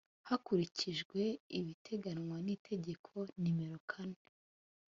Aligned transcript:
hakurikijwe 0.27 1.19
ibiteganywa 1.59 2.37
n 2.45 2.47
itegeko 2.55 3.13
nimero 3.41 3.77
kane 3.91 4.19